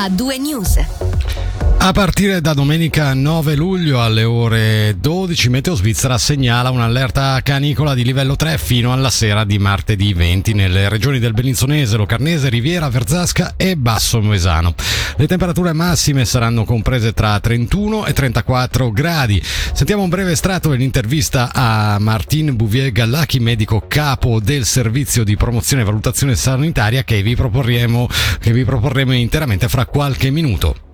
[0.00, 0.78] a due news.
[1.82, 8.04] A partire da domenica 9 luglio alle ore 12 Meteo Svizzera segnala un'allerta canicola di
[8.04, 13.54] livello 3 fino alla sera di martedì 20 nelle regioni del Bellinzonese, Locarnese, Riviera, Verzasca
[13.56, 14.74] e Basso Moesano.
[15.16, 19.42] Le temperature massime saranno comprese tra 31 e 34 gradi.
[19.72, 25.82] Sentiamo un breve estratto dell'intervista a Martin Bouvier Gallacchi, medico capo del servizio di promozione
[25.82, 28.06] e valutazione sanitaria che vi proporremo,
[28.38, 30.88] che vi proporremo interamente fra qualche minuto.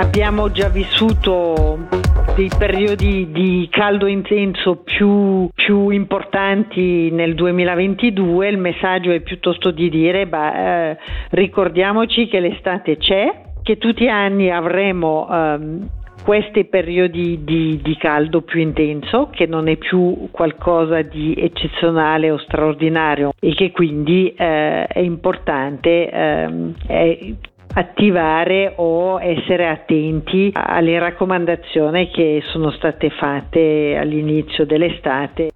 [0.00, 1.86] Abbiamo già vissuto
[2.34, 9.90] dei periodi di caldo intenso più, più, importanti nel 2022, il messaggio è piuttosto di
[9.90, 10.96] dire beh, eh,
[11.32, 15.88] ricordiamoci che l'estate c'è, che tutti gli anni avremo ehm,
[16.24, 22.38] questi periodi di, di, caldo più intenso, che non è più qualcosa di eccezionale o
[22.38, 27.18] straordinario e che quindi eh, è importante eh, è
[27.72, 35.50] attivare o essere attenti alle raccomandazioni che sono state fatte all'inizio dell'estate.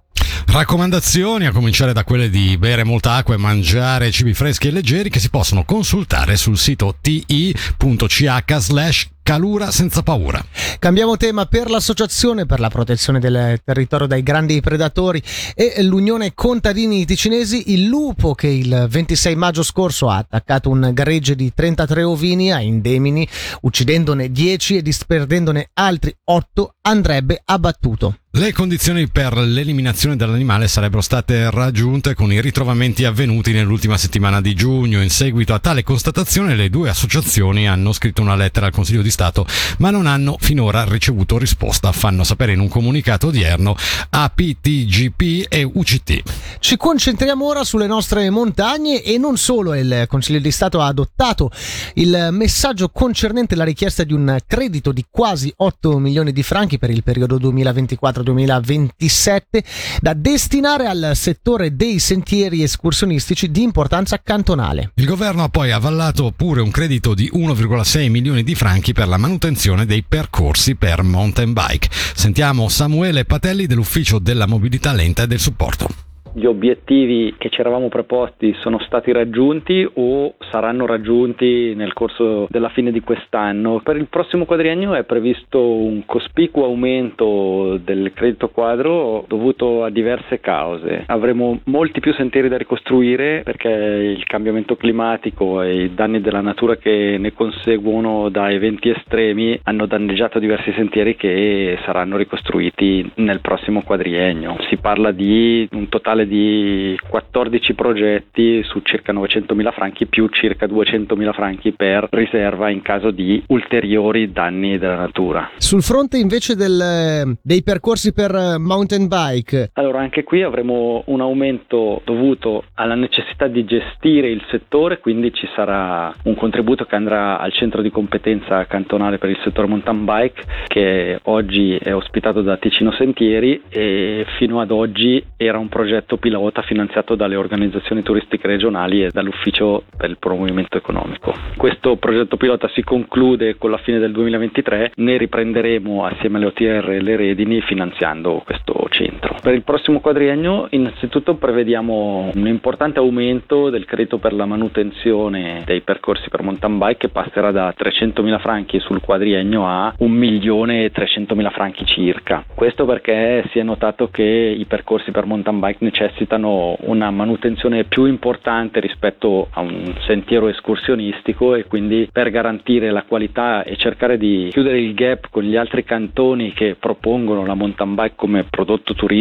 [0.47, 5.09] Raccomandazioni a cominciare da quelle di bere molta acqua e mangiare cibi freschi e leggeri
[5.09, 10.39] che si possono consultare sul sito ti.ch slash Calura senza paura.
[10.77, 15.19] Cambiamo tema per l'Associazione per la protezione del territorio dai grandi predatori
[15.55, 21.35] e l'Unione Contadini Ticinesi, il lupo che il 26 maggio scorso ha attaccato un garegge
[21.35, 23.27] di 33 ovini a Indemini,
[23.61, 28.17] uccidendone 10 e disperdendone altri 8, andrebbe abbattuto.
[28.37, 34.53] Le condizioni per l'eliminazione dell'animale sarebbero state raggiunte con i ritrovamenti avvenuti nell'ultima settimana di
[34.53, 35.01] giugno.
[35.01, 39.09] In seguito a tale constatazione le due associazioni hanno scritto una lettera al Consiglio di
[39.15, 43.75] Stato ma non hanno finora ricevuto risposta, fanno sapere in un comunicato odierno
[44.09, 46.21] APTGP e UCT.
[46.59, 51.49] Ci concentriamo ora sulle nostre montagne e non solo il Consiglio di Stato ha adottato
[51.93, 56.89] il messaggio concernente la richiesta di un credito di quasi 8 milioni di franchi per
[56.89, 59.63] il periodo 2024 2027
[60.01, 64.91] da destinare al settore dei sentieri escursionistici di importanza cantonale.
[64.95, 69.17] Il governo ha poi avallato pure un credito di 1,6 milioni di franchi per la
[69.17, 71.89] manutenzione dei percorsi per mountain bike.
[72.13, 76.04] Sentiamo Samuele Patelli dell'Ufficio della Mobilità Lenta e del Supporto
[76.35, 82.67] gli obiettivi che ci eravamo preposti sono stati raggiunti o saranno raggiunti nel corso della
[82.69, 83.79] fine di quest'anno.
[83.81, 90.41] Per il prossimo quadriennio è previsto un cospicuo aumento del credito quadro dovuto a diverse
[90.41, 91.03] cause.
[91.07, 96.75] Avremo molti più sentieri da ricostruire perché il cambiamento climatico e i danni della natura
[96.75, 103.83] che ne conseguono da eventi estremi hanno danneggiato diversi sentieri che saranno ricostruiti nel prossimo
[103.83, 104.57] quadriennio.
[104.67, 111.33] Si parla di un totale di 14 progetti su circa 900.000 franchi più circa 200.000
[111.33, 115.51] franchi per riserva in caso di ulteriori danni della natura.
[115.57, 119.71] Sul fronte invece del, dei percorsi per mountain bike?
[119.73, 125.47] Allora anche qui avremo un aumento dovuto alla necessità di gestire il settore, quindi ci
[125.55, 130.43] sarà un contributo che andrà al centro di competenza cantonale per il settore mountain bike
[130.67, 136.17] che oggi è ospitato da Ticino Sentieri e fino ad oggi era un progetto progetto
[136.17, 141.33] pilota finanziato dalle organizzazioni turistiche regionali e dall'Ufficio per il promovimento economico.
[141.57, 146.97] Questo progetto pilota si conclude con la fine del 2023, ne riprenderemo assieme alle OTR
[147.01, 149.14] le redini finanziando questo centro.
[149.41, 155.81] Per il prossimo quadriennio innanzitutto prevediamo un importante aumento del credito per la manutenzione dei
[155.81, 162.43] percorsi per mountain bike che passerà da 300.000 franchi sul quadriennio a 1.300.000 franchi circa.
[162.53, 168.05] Questo perché si è notato che i percorsi per mountain bike necessitano una manutenzione più
[168.05, 174.49] importante rispetto a un sentiero escursionistico e quindi per garantire la qualità e cercare di
[174.51, 179.13] chiudere il gap con gli altri cantoni che propongono la mountain bike come prodotto turistico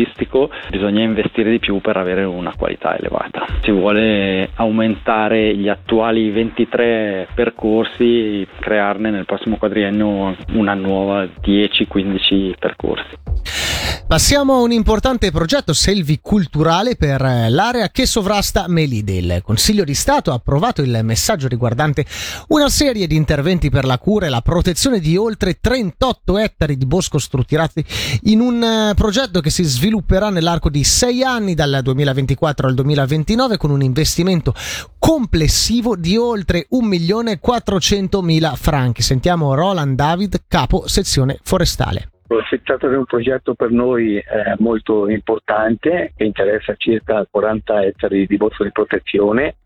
[0.71, 3.47] bisogna investire di più per avere una qualità elevata.
[3.61, 13.74] Si vuole aumentare gli attuali 23 percorsi, crearne nel prossimo quadriennio una nuova 10-15 percorsi.
[14.07, 19.15] Passiamo a un importante progetto selviculturale per l'area che sovrasta Melide.
[19.15, 22.05] Il Consiglio di Stato ha approvato il messaggio riguardante
[22.49, 26.85] una serie di interventi per la cura e la protezione di oltre 38 ettari di
[26.85, 27.83] bosco strutturati
[28.25, 33.57] in un eh, progetto che si svilupperà nell'arco di sei anni dal 2024 al 2029
[33.57, 34.55] con un investimento
[34.99, 39.01] complessivo di oltre 1.400.000 franchi.
[39.03, 42.11] Sentiamo Roland David, capo sezione forestale.
[42.27, 44.25] Si tratta di un progetto per noi eh,
[44.59, 49.57] molto importante che interessa circa 40 ettari di bosco di protezione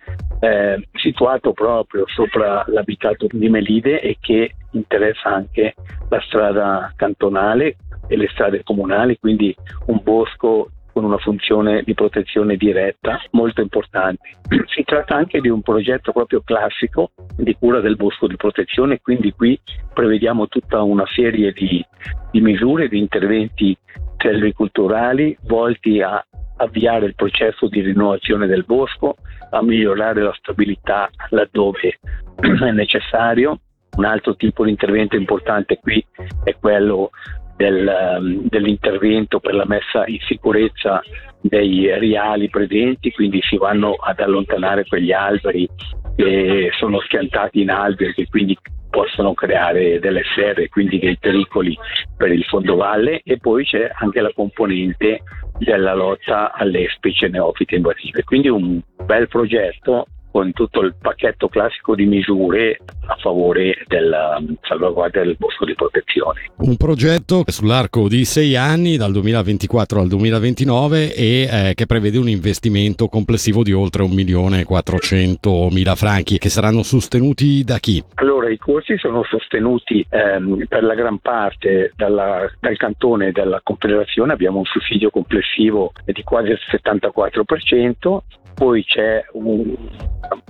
[0.41, 5.75] eh, situato proprio sopra l'abitato di Melide e che interessa anche
[6.09, 7.77] la strada cantonale
[8.09, 9.55] e le strade comunali, quindi
[9.87, 14.31] un bosco con una funzione di protezione diretta molto importante.
[14.67, 19.33] Si tratta anche di un progetto proprio classico di cura del bosco di protezione, quindi
[19.33, 19.59] qui
[19.95, 21.85] prevediamo tutta una serie di,
[22.33, 23.77] di misure, di interventi
[24.17, 26.25] selviculturali volti a
[26.57, 29.15] avviare il processo di rinnovazione del bosco,
[29.51, 31.99] a migliorare la stabilità laddove
[32.41, 33.61] è necessario.
[33.97, 36.05] Un altro tipo di intervento importante qui
[36.45, 37.11] è quello
[37.59, 41.03] del, um, dell'intervento per la messa in sicurezza
[41.41, 45.69] dei reali presenti, quindi si vanno ad allontanare quegli alberi
[46.17, 48.57] che sono schiantati in alberi che quindi
[48.89, 51.77] possono creare delle serre, quindi dei pericoli
[52.17, 55.23] per il fondovalle e poi c'è anche la componente
[55.59, 58.23] della lotta alle specie neofite invasive.
[58.25, 60.07] Quindi un bel progetto
[60.39, 65.75] con tutto il pacchetto classico di misure a favore della um, salvaguardia del bosco di
[65.75, 66.43] protezione.
[66.59, 72.29] Un progetto sull'arco di sei anni, dal 2024 al 2029, e eh, che prevede un
[72.29, 78.01] investimento complessivo di oltre 1.400.000 franchi, che saranno sostenuti da chi?
[78.15, 84.35] Allora, i corsi sono sostenuti ehm, per la gran parte dalla, dal cantone della Confederazione,
[84.35, 88.19] abbiamo un sussidio complessivo di quasi il 74%,
[88.59, 89.73] poi c'è un,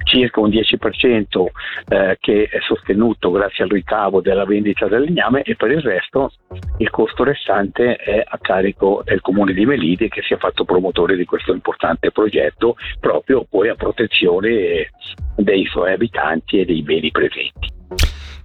[0.08, 1.44] circa un 10%
[1.88, 6.32] eh, che è sostenuto grazie al ricavo della vendita del legname e per il resto
[6.78, 11.14] il costo restante è a carico del comune di Melide che si è fatto promotore
[11.14, 14.90] di questo importante progetto proprio poi a protezione
[15.37, 17.78] dei suoi abitanti e dei beni presenti.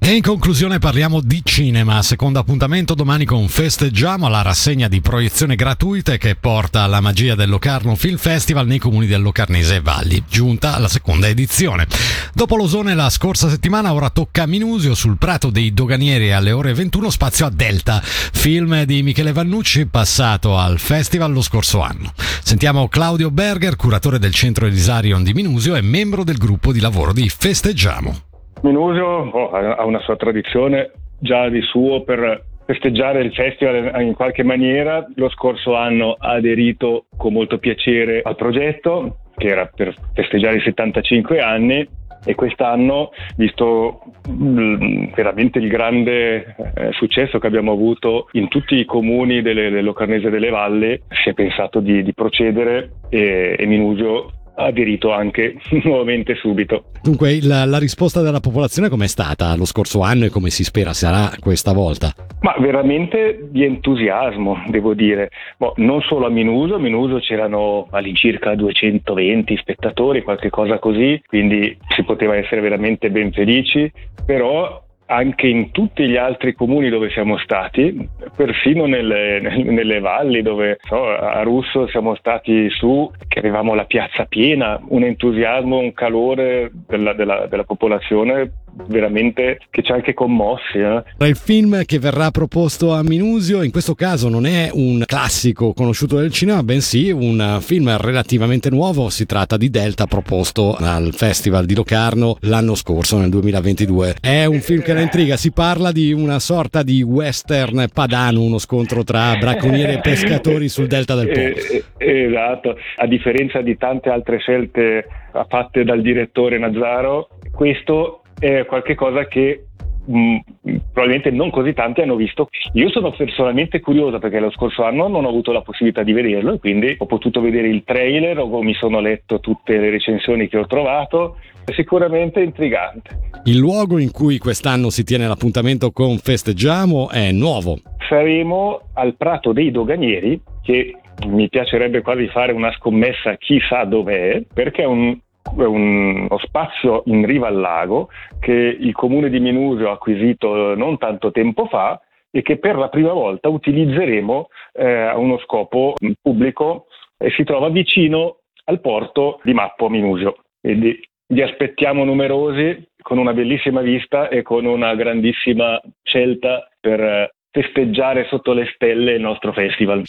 [0.05, 5.55] E in conclusione parliamo di cinema, secondo appuntamento domani con Festeggiamo la rassegna di proiezione
[5.55, 10.21] gratuita che porta alla magia del Locarno Film Festival nei comuni del Locarnese e Valli,
[10.29, 11.87] giunta alla seconda edizione.
[12.33, 16.73] Dopo l'Osone la scorsa settimana ora tocca a Minusio sul Prato dei Doganieri alle ore
[16.73, 22.11] 21 spazio a Delta, film di Michele Vannucci passato al festival lo scorso anno.
[22.43, 27.13] Sentiamo Claudio Berger, curatore del centro Elisarion di Minusio e membro del gruppo di lavoro
[27.13, 28.32] di Festeggiamo.
[28.63, 34.43] Minusio oh, ha una sua tradizione già di suo per festeggiare il festival in qualche
[34.43, 35.05] maniera.
[35.15, 40.61] Lo scorso anno ha aderito con molto piacere al progetto, che era per festeggiare i
[40.61, 41.87] 75 anni,
[42.25, 49.41] e quest'anno, visto veramente il grande eh, successo che abbiamo avuto in tutti i comuni
[49.41, 55.11] delle, del Locarnese delle Valle, si è pensato di, di procedere e, e Minusio aderito
[55.11, 56.85] anche nuovamente subito.
[57.01, 60.93] Dunque la, la risposta della popolazione com'è stata lo scorso anno e come si spera
[60.93, 62.13] sarà questa volta?
[62.41, 65.29] Ma veramente di entusiasmo, devo dire.
[65.57, 71.77] Boh, non solo a Minuso, a Minuso c'erano all'incirca 220 spettatori, qualche cosa così, quindi
[71.95, 73.91] si poteva essere veramente ben felici,
[74.25, 80.77] però anche in tutti gli altri comuni dove siamo stati, persino nelle, nelle valli dove
[80.81, 86.71] so, a Russo siamo stati su, che avevamo la piazza piena, un entusiasmo, un calore
[86.87, 90.77] della, della, della popolazione veramente che ci ha anche commossi.
[90.77, 91.03] Eh.
[91.19, 96.17] Il film che verrà proposto a Minusio in questo caso non è un classico conosciuto
[96.17, 99.09] del cinema, bensì un film relativamente nuovo.
[99.09, 104.15] Si tratta di Delta proposto al Festival di Locarno l'anno scorso, nel 2022.
[104.21, 108.57] È un film che la intriga, si parla di una sorta di western padano, uno
[108.57, 111.39] scontro tra bracconieri e pescatori sul Delta del Po.
[111.39, 115.07] Eh, eh, esatto, a differenza di tante altre scelte
[115.47, 119.67] fatte dal direttore Nazzaro, questo è qualcosa che
[120.05, 122.49] mh, mm, probabilmente non così tanti hanno visto.
[122.73, 126.53] Io sono personalmente curiosa perché lo scorso anno non ho avuto la possibilità di vederlo
[126.53, 130.57] e quindi ho potuto vedere il trailer o mi sono letto tutte le recensioni che
[130.57, 131.37] ho trovato.
[131.63, 133.17] È sicuramente intrigante.
[133.45, 137.77] Il luogo in cui quest'anno si tiene l'appuntamento con Festeggiamo è nuovo.
[138.09, 140.97] Saremo al Prato dei Doganieri che
[141.27, 145.17] mi piacerebbe quasi fare una scommessa chissà dov'è, perché è un,
[145.55, 148.09] uno spazio in riva al lago
[148.39, 151.99] che il comune di Minusio ha acquisito non tanto tempo fa
[152.31, 157.69] e che per la prima volta utilizzeremo eh, a uno scopo pubblico e si trova
[157.69, 160.37] vicino al porto di Mappo Minusio.
[160.59, 168.25] Quindi vi aspettiamo numerosi con una bellissima vista e con una grandissima scelta per festeggiare
[168.29, 170.03] sotto le stelle il nostro festival.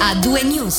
[0.00, 0.74] A due news.